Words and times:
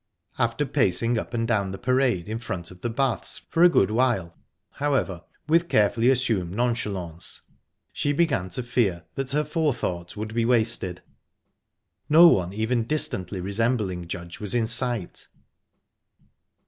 After 0.39 0.65
pacing 0.65 1.19
up 1.19 1.31
and 1.31 1.47
down 1.47 1.69
the 1.69 1.77
parade 1.77 2.27
in 2.27 2.39
front 2.39 2.71
of 2.71 2.81
the 2.81 2.89
Baths 2.89 3.37
for 3.51 3.61
a 3.61 3.69
good 3.69 3.91
while, 3.91 4.35
however, 4.71 5.23
with 5.47 5.69
carefully 5.69 6.09
assumed 6.09 6.55
nonchalance, 6.55 7.41
she 7.93 8.11
began 8.11 8.49
to 8.49 8.63
fear 8.63 9.05
that 9.13 9.29
her 9.29 9.45
forethought 9.45 10.17
would 10.17 10.33
be 10.33 10.43
wasted; 10.43 11.03
no 12.09 12.27
one 12.29 12.51
even 12.51 12.85
distantly 12.85 13.41
resembling 13.41 14.07
Judge 14.07 14.39
was 14.39 14.55
in 14.55 14.65
sight. 14.65 15.27